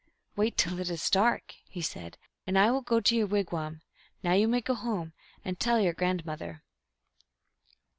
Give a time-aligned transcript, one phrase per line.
[0.35, 2.17] "Wait till it is dark," he said,
[2.47, 3.83] "and I will go to your wig wam.
[4.23, 5.13] Now you may go home
[5.45, 6.63] and tell your grand mother."